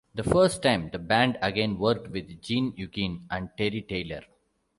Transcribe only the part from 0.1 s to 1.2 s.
The first time, the